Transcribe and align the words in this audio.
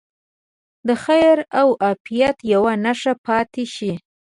د 0.87 0.89
خیر 1.03 1.37
او 1.59 1.67
عافیت 1.83 2.37
یوه 2.53 2.73
نښه 2.85 3.13
پاتې 3.25 3.63
شي. 3.75 3.93